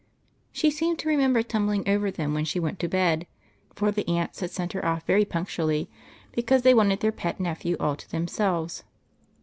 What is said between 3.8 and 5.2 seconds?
the aunts had sent her off